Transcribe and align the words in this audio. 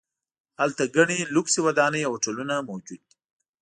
هلته 0.59 0.83
ګڼې 0.95 1.19
لوکسې 1.35 1.59
ودانۍ 1.65 2.01
او 2.05 2.11
هوټلونه 2.15 2.53
موجود 2.69 3.01
دي. 3.09 3.17